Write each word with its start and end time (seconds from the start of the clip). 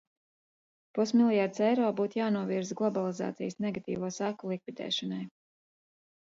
Pusmiljards 0.97 1.61
eiro 1.65 1.91
būtu 1.99 2.19
jānovirza 2.21 2.79
globalizācijas 2.81 3.61
negatīvo 3.69 4.13
seko 4.19 4.53
likvidēšanai. 4.57 5.25